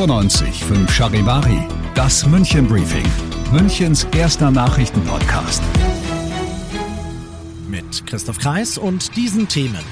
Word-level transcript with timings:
95 0.00 0.64
5 0.64 0.90
Charivari, 0.90 1.68
das 1.94 2.24
München 2.26 2.66
Briefing, 2.66 3.04
Münchens 3.52 4.06
erster 4.16 4.50
Nachrichtenpodcast. 4.50 5.62
Mit 7.68 8.06
Christoph 8.06 8.38
Kreis 8.38 8.78
und 8.78 9.14
diesen 9.14 9.46
Themen. 9.46 9.84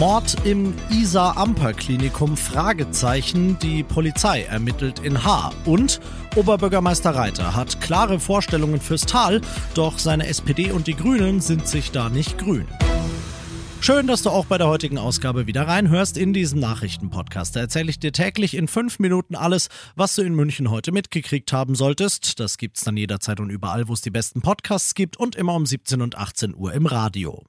Mord 0.00 0.38
im 0.44 0.74
Isar 0.90 1.36
Amper 1.36 1.72
Klinikum 1.72 2.36
Fragezeichen. 2.36 3.60
Die 3.60 3.84
Polizei 3.84 4.42
ermittelt 4.42 4.98
in 4.98 5.22
H. 5.22 5.52
Und 5.66 6.00
Oberbürgermeister 6.34 7.14
Reiter 7.14 7.54
hat 7.54 7.80
klare 7.80 8.18
Vorstellungen 8.18 8.80
fürs 8.80 9.06
Tal, 9.06 9.40
doch 9.74 10.00
seine 10.00 10.26
SPD 10.26 10.72
und 10.72 10.88
die 10.88 10.96
Grünen 10.96 11.40
sind 11.40 11.68
sich 11.68 11.92
da 11.92 12.08
nicht 12.08 12.38
grün. 12.38 12.66
Schön, 13.84 14.06
dass 14.06 14.22
du 14.22 14.30
auch 14.30 14.46
bei 14.46 14.58
der 14.58 14.68
heutigen 14.68 14.96
Ausgabe 14.96 15.48
wieder 15.48 15.66
reinhörst 15.66 16.16
in 16.16 16.32
diesem 16.32 16.60
Nachrichtenpodcast. 16.60 17.56
Da 17.56 17.60
erzähle 17.60 17.90
ich 17.90 17.98
dir 17.98 18.12
täglich 18.12 18.54
in 18.54 18.68
fünf 18.68 19.00
Minuten 19.00 19.34
alles, 19.34 19.70
was 19.96 20.14
du 20.14 20.22
in 20.22 20.36
München 20.36 20.70
heute 20.70 20.92
mitgekriegt 20.92 21.52
haben 21.52 21.74
solltest. 21.74 22.38
Das 22.38 22.58
gibt's 22.58 22.84
dann 22.84 22.96
jederzeit 22.96 23.40
und 23.40 23.50
überall, 23.50 23.88
wo 23.88 23.94
es 23.94 24.00
die 24.00 24.12
besten 24.12 24.40
Podcasts 24.40 24.94
gibt 24.94 25.16
und 25.16 25.34
immer 25.34 25.56
um 25.56 25.66
17 25.66 26.00
und 26.00 26.16
18 26.16 26.54
Uhr 26.54 26.72
im 26.74 26.86
Radio. 26.86 27.42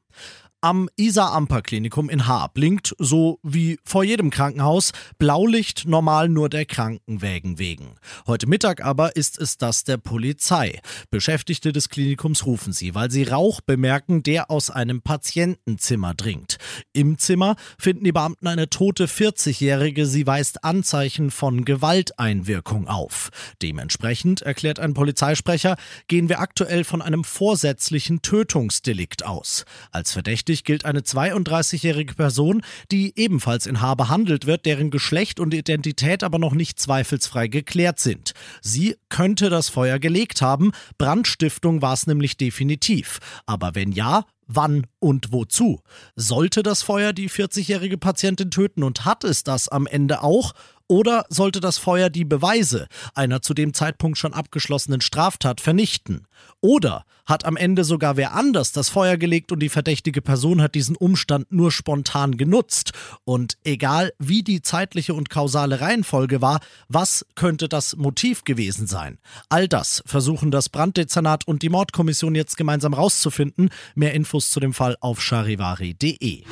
Am 0.63 0.87
Isar-Amper-Klinikum 0.95 2.09
in 2.09 2.25
Haar 2.25 2.47
blinkt, 2.53 2.95
so 2.97 3.37
wie 3.43 3.79
vor 3.83 4.05
jedem 4.05 4.29
Krankenhaus, 4.29 4.93
Blaulicht 5.17 5.85
normal 5.85 6.29
nur 6.29 6.47
der 6.47 6.63
Krankenwägen 6.63 7.59
wegen. 7.59 7.95
Heute 8.27 8.47
Mittag 8.47 8.81
aber 8.81 9.17
ist 9.17 9.37
es 9.37 9.57
das 9.57 9.83
der 9.83 9.97
Polizei. 9.97 10.79
Beschäftigte 11.11 11.73
des 11.73 11.89
Klinikums 11.89 12.45
rufen 12.45 12.71
sie, 12.71 12.95
weil 12.95 13.11
sie 13.11 13.23
Rauch 13.23 13.59
bemerken, 13.59 14.23
der 14.23 14.49
aus 14.49 14.69
einem 14.69 15.01
Patientenzimmer 15.01 16.13
dringt. 16.13 16.59
Im 16.93 17.17
Zimmer 17.17 17.57
finden 17.77 18.05
die 18.05 18.13
Beamten 18.13 18.47
eine 18.47 18.69
tote 18.69 19.07
40-Jährige. 19.07 20.05
Sie 20.05 20.25
weist 20.25 20.63
Anzeichen 20.63 21.29
von 21.29 21.65
Gewalteinwirkung 21.65 22.87
auf. 22.87 23.31
Dementsprechend, 23.61 24.43
erklärt 24.43 24.79
ein 24.79 24.93
Polizeisprecher, 24.93 25.75
gehen 26.07 26.29
wir 26.29 26.39
aktuell 26.39 26.85
von 26.85 27.01
einem 27.01 27.25
vorsätzlichen 27.25 28.21
Tötungsdelikt 28.21 29.25
aus. 29.25 29.65
Als 29.91 30.13
verdächtig 30.13 30.52
Verdächtig 30.53 30.65
gilt 30.65 30.85
eine 30.85 30.99
32-jährige 30.99 32.13
Person, 32.13 32.61
die 32.91 33.13
ebenfalls 33.15 33.65
in 33.65 33.81
Haar 33.81 33.95
behandelt 33.95 34.45
wird, 34.45 34.67
deren 34.67 34.91
Geschlecht 34.91 35.39
und 35.39 35.51
Identität 35.51 36.23
aber 36.23 36.37
noch 36.37 36.53
nicht 36.53 36.79
zweifelsfrei 36.79 37.47
geklärt 37.47 37.97
sind. 37.97 38.33
Sie 38.61 38.95
könnte 39.09 39.49
das 39.49 39.69
Feuer 39.69 39.97
gelegt 39.97 40.43
haben, 40.43 40.71
Brandstiftung 40.99 41.81
war 41.81 41.93
es 41.93 42.05
nämlich 42.05 42.37
definitiv. 42.37 43.19
Aber 43.47 43.73
wenn 43.73 43.91
ja, 43.93 44.25
wann 44.45 44.85
und 44.99 45.31
wozu? 45.31 45.81
Sollte 46.15 46.61
das 46.61 46.83
Feuer 46.83 47.13
die 47.13 47.31
40-jährige 47.31 47.97
Patientin 47.97 48.51
töten 48.51 48.83
und 48.83 49.05
hat 49.05 49.23
es 49.23 49.43
das 49.43 49.69
am 49.69 49.87
Ende 49.87 50.21
auch? 50.21 50.53
Oder 50.93 51.25
sollte 51.29 51.59
das 51.59 51.79
Feuer 51.79 52.11
die 52.11 52.23
Beweise 52.23 52.85
einer 53.15 53.41
zu 53.41 53.55
dem 53.55 53.73
Zeitpunkt 53.73 54.15
schon 54.19 54.31
abgeschlossenen 54.31 55.01
Straftat 55.01 55.59
vernichten? 55.59 56.27
Oder 56.61 57.03
hat 57.25 57.45
am 57.45 57.57
Ende 57.57 57.83
sogar 57.83 58.15
wer 58.15 58.35
anders 58.35 58.73
das 58.73 58.89
Feuer 58.89 59.17
gelegt 59.17 59.51
und 59.51 59.57
die 59.59 59.69
verdächtige 59.69 60.21
Person 60.21 60.61
hat 60.61 60.75
diesen 60.75 60.95
Umstand 60.95 61.51
nur 61.51 61.71
spontan 61.71 62.37
genutzt? 62.37 62.91
Und 63.23 63.57
egal 63.63 64.13
wie 64.19 64.43
die 64.43 64.61
zeitliche 64.61 65.15
und 65.15 65.31
kausale 65.31 65.81
Reihenfolge 65.81 66.43
war, 66.43 66.59
was 66.89 67.25
könnte 67.33 67.67
das 67.67 67.95
Motiv 67.95 68.43
gewesen 68.43 68.85
sein? 68.85 69.17
All 69.49 69.67
das 69.67 70.03
versuchen 70.05 70.51
das 70.51 70.69
Branddezernat 70.69 71.47
und 71.47 71.63
die 71.63 71.69
Mordkommission 71.69 72.35
jetzt 72.35 72.55
gemeinsam 72.55 72.93
rauszufinden. 72.93 73.71
Mehr 73.95 74.13
Infos 74.13 74.51
zu 74.51 74.59
dem 74.59 74.75
Fall 74.75 74.95
auf 74.99 75.23
charivari.de. 75.23 76.43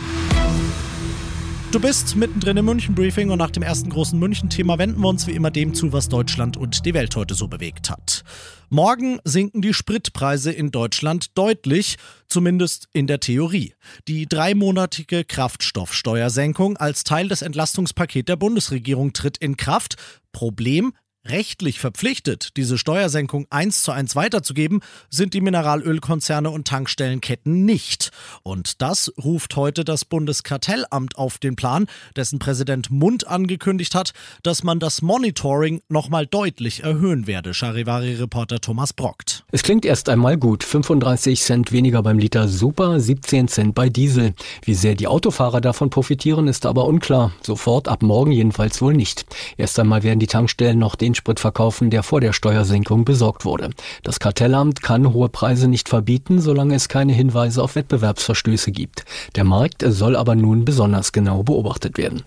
Du 1.72 1.80
bist 1.80 2.18
mittendrin 2.18 2.58
im 2.58 2.66
München-Briefing 2.66 3.30
und 3.30 3.38
nach 3.38 3.50
dem 3.50 3.64
ersten 3.64 3.90
großen 3.90 4.20
München-Thema 4.20 4.78
wenden 4.78 5.00
wir 5.00 5.08
uns 5.08 5.26
wie 5.26 5.32
immer 5.32 5.52
dem 5.52 5.74
zu, 5.74 5.94
was 5.94 6.10
Deutschland 6.10 6.58
und 6.58 6.86
die 6.86 6.94
Welt 6.94 7.16
heute 7.16 7.34
so 7.34 7.48
bewegt 7.48 7.90
hat. 7.90 8.26
Morgen 8.70 9.20
sinken 9.24 9.62
die 9.62 9.74
Spritpreise 9.74 10.52
in 10.52 10.72
Deutschland 10.72 11.38
deutlich, 11.38 11.96
zumindest 12.28 12.90
in 12.92 13.08
der 13.08 13.22
Theorie. 13.22 13.74
Die 14.10 14.28
dreimonatige 14.28 15.24
Kraftstoffsteuersenkung 15.24 16.76
als 16.76 17.06
Teil 17.06 17.30
des 17.30 17.42
Entlastungspakets 17.42 18.26
der 18.26 18.36
Bundesregierung 18.36 19.14
tritt 19.14 19.38
in 19.38 19.56
Kraft. 19.56 19.96
Problem, 20.34 20.92
Rechtlich 21.28 21.80
verpflichtet, 21.80 22.58
diese 22.58 22.80
Steuersenkung 22.80 23.46
eins 23.52 23.84
zu 23.84 23.92
eins 23.92 24.16
weiterzugeben, 24.16 24.82
sind 25.12 25.36
die 25.36 25.42
Mineralölkonzerne 25.42 26.50
und 26.50 26.68
Tankstellenketten 26.68 27.64
nicht. 27.64 28.10
Und 28.42 28.82
das 28.82 29.14
ruft 29.24 29.56
heute 29.56 29.86
das 29.86 30.04
Bundeskartellamt 30.04 31.20
auf 31.20 31.38
den 31.38 31.56
Plan, 31.56 31.86
dessen 32.16 32.40
Präsident 32.40 32.90
Mund 32.90 33.28
angekündigt 33.28 33.94
hat, 33.94 34.14
dass 34.42 34.64
man 34.64 34.80
das 34.80 35.04
Monitoring 35.04 35.84
nochmal 35.90 36.26
deutlich 36.26 36.82
erhöhen 36.84 37.28
werde. 37.28 37.54
Charivari-Reporter 37.54 38.60
Thomas 38.60 38.92
Brockt. 38.92 39.46
Es 39.52 39.62
klingt 39.62 39.86
erst 39.86 40.10
einmal 40.10 40.38
gut. 40.38 40.64
35 40.64 41.40
Cent 41.40 41.72
weniger 41.72 42.02
beim 42.02 42.18
Liter 42.18 42.48
Super, 42.48 43.00
17 43.00 43.48
Cent 43.48 43.76
bei 43.76 43.90
Diesel. 43.90 44.34
Wie 44.66 44.74
sehr 44.74 44.96
die 44.96 45.06
Autofahrer 45.06 45.62
davon 45.62 45.92
profitieren, 45.92 46.48
ist 46.48 46.66
aber 46.66 46.86
unklar. 46.86 47.32
Sofort 47.44 47.88
ab 47.88 48.02
morgen 48.02 48.32
jedenfalls 48.32 48.82
wohl 48.82 48.96
nicht. 48.96 49.26
Erst 49.58 49.78
einmal 49.78 50.02
werden 50.02 50.20
die 50.20 50.26
Tankstellen 50.26 50.80
noch 50.80 50.96
den 50.96 51.11
Sprit 51.16 51.40
verkaufen, 51.40 51.90
der 51.90 52.04
vor 52.04 52.22
der 52.22 52.34
Steuersenkung 52.34 53.06
besorgt 53.06 53.46
wurde. 53.46 53.70
Das 54.04 54.20
Kartellamt 54.20 54.82
kann 54.82 55.14
hohe 55.14 55.30
Preise 55.30 55.68
nicht 55.68 55.90
verbieten, 55.90 56.40
solange 56.42 56.76
es 56.76 56.90
keine 56.90 57.14
Hinweise 57.14 57.64
auf 57.64 57.76
Wettbewerbsverstöße 57.76 58.72
gibt. 58.72 59.06
Der 59.36 59.44
Markt 59.44 59.84
soll 59.86 60.16
aber 60.16 60.36
nun 60.36 60.66
besonders 60.66 61.12
genau 61.12 61.44
beobachtet 61.44 61.98
werden. 61.98 62.24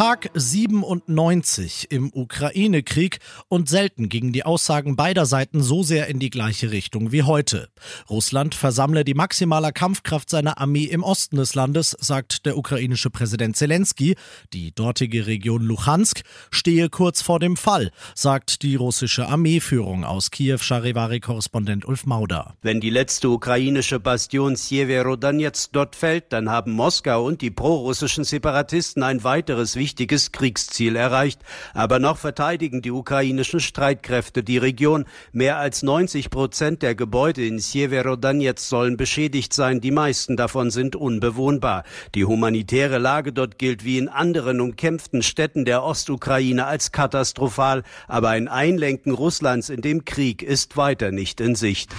Tag 0.00 0.30
97 0.32 1.88
im 1.90 2.10
Ukraine-Krieg 2.14 3.18
und 3.48 3.68
selten 3.68 4.08
gingen 4.08 4.32
die 4.32 4.46
Aussagen 4.46 4.96
beider 4.96 5.26
Seiten 5.26 5.62
so 5.62 5.82
sehr 5.82 6.06
in 6.06 6.18
die 6.18 6.30
gleiche 6.30 6.70
Richtung 6.70 7.12
wie 7.12 7.22
heute. 7.22 7.68
Russland 8.08 8.54
versammle 8.54 9.04
die 9.04 9.12
maximale 9.12 9.72
Kampfkraft 9.72 10.30
seiner 10.30 10.56
Armee 10.56 10.84
im 10.84 11.02
Osten 11.02 11.36
des 11.36 11.54
Landes, 11.54 11.94
sagt 12.00 12.46
der 12.46 12.56
ukrainische 12.56 13.10
Präsident 13.10 13.58
Zelensky. 13.58 14.16
Die 14.54 14.74
dortige 14.74 15.26
Region 15.26 15.60
Luhansk 15.60 16.22
stehe 16.50 16.88
kurz 16.88 17.20
vor 17.20 17.38
dem 17.38 17.58
Fall, 17.58 17.90
sagt 18.14 18.62
die 18.62 18.76
russische 18.76 19.28
Armeeführung 19.28 20.04
aus 20.04 20.30
Kiew, 20.30 20.56
Charivari-Korrespondent 20.62 21.84
Ulf 21.84 22.06
Mauder. 22.06 22.54
Wenn 22.62 22.80
die 22.80 22.88
letzte 22.88 23.28
ukrainische 23.28 24.00
Bastion 24.00 24.56
Sjeverodonetsk 24.56 25.72
dort 25.74 25.94
fällt, 25.94 26.32
dann 26.32 26.48
haben 26.48 26.72
Moskau 26.72 27.26
und 27.26 27.42
die 27.42 27.50
prorussischen 27.50 28.24
Separatisten 28.24 29.02
ein 29.02 29.24
weiteres 29.24 29.76
wichtiges 29.76 29.89
Kriegsziel 30.32 30.96
erreicht. 30.96 31.40
Aber 31.74 31.98
noch 31.98 32.16
verteidigen 32.16 32.82
die 32.82 32.90
ukrainischen 32.90 33.60
Streitkräfte 33.60 34.42
die 34.42 34.58
Region. 34.58 35.04
Mehr 35.32 35.58
als 35.58 35.82
90 35.82 36.30
Prozent 36.30 36.82
der 36.82 36.94
Gebäude 36.94 37.44
in 37.44 37.60
Sjeverodonetsk 37.60 38.68
sollen 38.68 38.96
beschädigt 38.96 39.52
sein. 39.52 39.80
Die 39.80 39.90
meisten 39.90 40.36
davon 40.36 40.70
sind 40.70 40.96
unbewohnbar. 40.96 41.84
Die 42.14 42.24
humanitäre 42.24 42.98
Lage 42.98 43.32
dort 43.32 43.58
gilt 43.58 43.84
wie 43.84 43.98
in 43.98 44.08
anderen 44.08 44.60
umkämpften 44.60 45.22
Städten 45.22 45.64
der 45.64 45.82
Ostukraine 45.82 46.66
als 46.66 46.92
katastrophal. 46.92 47.82
Aber 48.08 48.30
ein 48.30 48.48
Einlenken 48.48 49.12
Russlands 49.12 49.68
in 49.68 49.80
dem 49.80 50.04
Krieg 50.04 50.42
ist 50.42 50.76
weiter 50.76 51.10
nicht 51.10 51.40
in 51.40 51.54
Sicht. 51.54 51.94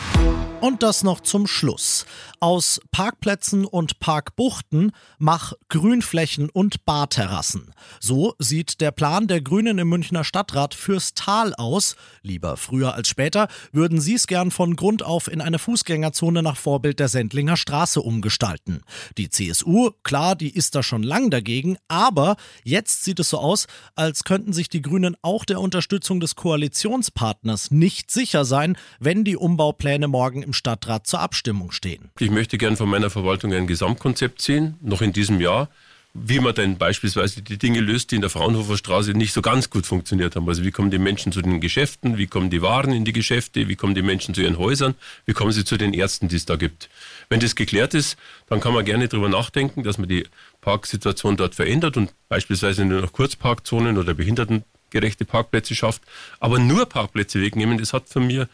Und 0.61 0.83
das 0.83 1.03
noch 1.03 1.21
zum 1.21 1.47
Schluss. 1.47 2.05
Aus 2.39 2.79
Parkplätzen 2.91 3.65
und 3.65 3.99
Parkbuchten 3.99 4.91
mach 5.17 5.53
Grünflächen 5.69 6.49
und 6.51 6.85
Barterrassen. 6.85 7.73
So 7.99 8.35
sieht 8.39 8.81
der 8.81 8.91
Plan 8.91 9.27
der 9.27 9.41
Grünen 9.41 9.77
im 9.77 9.89
Münchner 9.89 10.23
Stadtrat 10.23 10.73
fürs 10.73 11.13
Tal 11.13 11.53
aus. 11.55 11.95
Lieber 12.21 12.57
früher 12.57 12.93
als 12.93 13.07
später 13.07 13.47
würden 13.71 13.99
sie 14.01 14.15
es 14.15 14.27
gern 14.27 14.51
von 14.51 14.75
Grund 14.75 15.03
auf 15.03 15.27
in 15.27 15.41
eine 15.41 15.59
Fußgängerzone 15.59 16.43
nach 16.43 16.57
Vorbild 16.57 16.99
der 16.99 17.07
Sendlinger 17.07 17.57
Straße 17.57 18.01
umgestalten. 18.01 18.81
Die 19.17 19.29
CSU, 19.29 19.91
klar, 20.03 20.35
die 20.35 20.53
ist 20.53 20.75
da 20.75 20.83
schon 20.83 21.03
lang 21.03 21.29
dagegen, 21.29 21.77
aber 21.87 22.35
jetzt 22.63 23.03
sieht 23.03 23.19
es 23.19 23.29
so 23.29 23.39
aus, 23.39 23.67
als 23.95 24.23
könnten 24.23 24.53
sich 24.53 24.69
die 24.69 24.81
Grünen 24.81 25.15
auch 25.21 25.45
der 25.45 25.59
Unterstützung 25.59 26.19
des 26.19 26.35
Koalitionspartners 26.35 27.71
nicht 27.71 28.11
sicher 28.11 28.45
sein, 28.45 28.77
wenn 28.99 29.23
die 29.23 29.37
Umbaupläne 29.37 30.07
morgen 30.07 30.43
im 30.43 30.53
Stadtrat 30.53 31.07
zur 31.07 31.19
Abstimmung 31.19 31.71
stehen. 31.71 32.11
Ich 32.19 32.31
möchte 32.31 32.57
gern 32.57 32.77
von 32.77 32.89
meiner 32.89 33.09
Verwaltung 33.09 33.53
ein 33.53 33.67
Gesamtkonzept 33.67 34.41
sehen, 34.41 34.77
noch 34.81 35.01
in 35.01 35.13
diesem 35.13 35.39
Jahr 35.41 35.69
wie 36.13 36.39
man 36.39 36.53
denn 36.53 36.77
beispielsweise 36.77 37.41
die 37.41 37.57
Dinge 37.57 37.79
löst, 37.79 38.11
die 38.11 38.15
in 38.15 38.21
der 38.21 38.29
Fraunhofer 38.29 38.77
Straße 38.77 39.11
nicht 39.11 39.33
so 39.33 39.41
ganz 39.41 39.69
gut 39.69 39.85
funktioniert 39.85 40.35
haben. 40.35 40.47
Also 40.47 40.63
wie 40.63 40.71
kommen 40.71 40.91
die 40.91 40.99
Menschen 40.99 41.31
zu 41.31 41.41
den 41.41 41.61
Geschäften, 41.61 42.17
wie 42.17 42.27
kommen 42.27 42.49
die 42.49 42.61
Waren 42.61 42.91
in 42.91 43.05
die 43.05 43.13
Geschäfte, 43.13 43.69
wie 43.69 43.75
kommen 43.75 43.95
die 43.95 44.01
Menschen 44.01 44.35
zu 44.35 44.41
ihren 44.41 44.57
Häusern, 44.57 44.95
wie 45.25 45.33
kommen 45.33 45.53
sie 45.53 45.63
zu 45.63 45.77
den 45.77 45.93
Ärzten, 45.93 46.27
die 46.27 46.35
es 46.35 46.45
da 46.45 46.57
gibt. 46.57 46.89
Wenn 47.29 47.39
das 47.39 47.55
geklärt 47.55 47.93
ist, 47.93 48.17
dann 48.47 48.59
kann 48.59 48.73
man 48.73 48.83
gerne 48.83 49.07
darüber 49.07 49.29
nachdenken, 49.29 49.83
dass 49.83 49.97
man 49.97 50.09
die 50.09 50.25
Parksituation 50.59 51.37
dort 51.37 51.55
verändert 51.55 51.95
und 51.95 52.13
beispielsweise 52.27 52.83
nur 52.83 53.01
noch 53.01 53.13
Kurzparkzonen 53.13 53.97
oder 53.97 54.13
behindertengerechte 54.13 55.23
Parkplätze 55.23 55.75
schafft. 55.75 56.01
Aber 56.41 56.59
nur 56.59 56.87
Parkplätze 56.87 57.41
wegnehmen, 57.41 57.77
das 57.77 57.93
hat 57.93 58.09
für 58.09 58.19
mich 58.19 58.45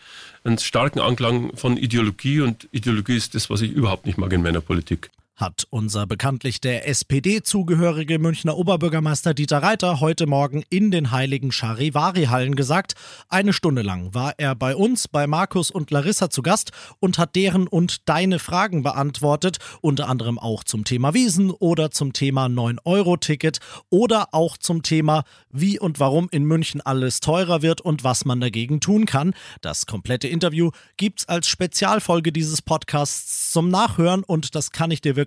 einen 0.44 0.60
starken 0.60 1.00
Anklang 1.00 1.58
von 1.58 1.76
Ideologie 1.76 2.42
und 2.42 2.68
Ideologie 2.72 3.18
ist 3.18 3.34
das, 3.34 3.50
was 3.50 3.62
ich 3.62 3.72
überhaupt 3.72 4.06
nicht 4.06 4.20
mag 4.20 4.32
in 4.32 4.44
meiner 4.44 4.62
Politik 4.62 5.10
hat 5.38 5.68
unser 5.70 6.08
bekanntlich 6.08 6.60
der 6.62 6.88
SPD 6.88 7.44
zugehörige 7.44 8.18
Münchner 8.18 8.58
Oberbürgermeister 8.58 9.36
Dieter 9.36 9.62
Reiter 9.62 10.00
heute 10.00 10.26
Morgen 10.26 10.64
in 10.70 10.90
den 10.90 11.12
heiligen 11.12 11.52
Charivari-Hallen 11.52 12.56
gesagt. 12.56 12.96
Eine 13.30 13.54
Stunde 13.54 13.84
lang 13.84 14.16
war 14.16 14.34
er 14.38 14.56
bei 14.56 14.76
uns, 14.76 15.08
bei 15.08 15.28
Markus 15.28 15.70
und 15.70 15.92
Larissa 15.92 16.32
zu 16.32 16.42
Gast 16.42 16.72
und 17.00 17.20
hat 17.20 17.36
deren 17.36 17.68
und 17.68 18.10
deine 18.10 18.40
Fragen 18.40 18.82
beantwortet, 18.82 19.60
unter 19.82 20.10
anderem 20.10 20.40
auch 20.40 20.64
zum 20.64 20.86
Thema 20.86 21.14
Wiesen 21.14 21.52
oder 21.52 21.92
zum 21.92 22.14
Thema 22.14 22.48
9-Euro-Ticket 22.48 23.60
oder 23.92 24.30
auch 24.32 24.58
zum 24.58 24.82
Thema, 24.82 25.24
wie 25.52 25.80
und 25.80 26.00
warum 26.00 26.30
in 26.32 26.46
München 26.46 26.82
alles 26.82 27.20
teurer 27.20 27.62
wird 27.62 27.80
und 27.82 28.04
was 28.04 28.26
man 28.26 28.42
dagegen 28.42 28.80
tun 28.80 29.06
kann. 29.06 29.36
Das 29.62 29.86
komplette 29.86 30.28
Interview 30.28 30.72
gibt's 30.98 31.28
als 31.28 31.48
Spezialfolge 31.48 32.32
dieses 32.32 32.64
Podcasts 32.64 33.52
zum 33.52 33.70
Nachhören 33.70 34.24
und 34.24 34.56
das 34.56 34.72
kann 34.72 34.90
ich 34.90 35.02
dir 35.02 35.16
wirklich 35.16 35.27